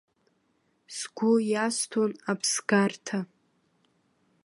[0.95, 3.19] Сгәы иасҭон аԥсгарҭа.